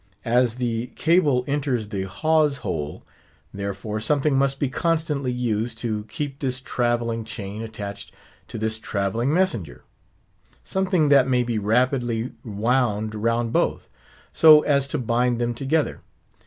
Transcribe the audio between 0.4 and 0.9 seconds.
the